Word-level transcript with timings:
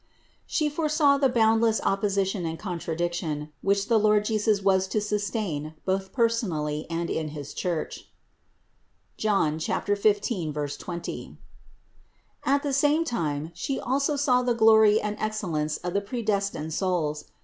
She 0.47 0.67
foresaw 0.67 1.19
the 1.19 1.29
boundless 1.29 1.79
opposition 1.83 2.43
and 2.43 2.57
contradiction, 2.57 3.53
which 3.61 3.87
the 3.87 3.99
Lord 3.99 4.25
Jesus 4.25 4.59
was 4.59 4.87
to 4.87 4.99
sustain 4.99 5.75
both 5.85 6.11
personally 6.11 6.87
and 6.89 7.07
in 7.11 7.27
his 7.27 7.53
Church 7.53 8.09
(John 9.17 9.59
15, 9.59 10.53
20). 10.53 11.37
At 12.43 12.63
the 12.63 12.73
same 12.73 13.05
time 13.05 13.51
She 13.53 13.79
also 13.79 14.15
saw 14.15 14.41
the 14.41 14.55
glory 14.55 14.99
and 14.99 15.17
excellence 15.19 15.77
of 15.77 15.93
the 15.93 16.01
predestined 16.01 16.73
souls. 16.73 17.25